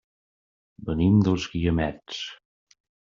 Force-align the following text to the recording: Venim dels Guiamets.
Venim 0.87 1.19
dels 1.27 1.45
Guiamets. 1.51 2.23